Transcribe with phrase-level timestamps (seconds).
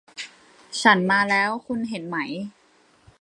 [0.81, 2.17] ฉันมาแล้ว คุณเห็นไหม